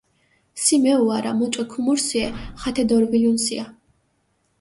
[0.61, 2.27] სი მეუ ვარა, მუჭო ქუმურსიე,
[2.59, 3.65] ხათე დორჸვილუნსია.